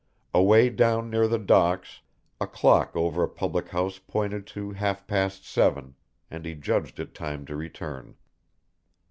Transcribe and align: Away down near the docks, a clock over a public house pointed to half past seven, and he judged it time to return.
Away 0.33 0.71
down 0.71 1.11
near 1.11 1.27
the 1.27 1.37
docks, 1.37 2.01
a 2.39 2.47
clock 2.47 2.95
over 2.95 3.21
a 3.21 3.29
public 3.29 3.67
house 3.69 3.99
pointed 3.99 4.47
to 4.47 4.71
half 4.71 5.05
past 5.05 5.45
seven, 5.45 5.93
and 6.31 6.43
he 6.43 6.55
judged 6.55 6.99
it 6.99 7.13
time 7.13 7.45
to 7.45 7.55
return. 7.55 8.15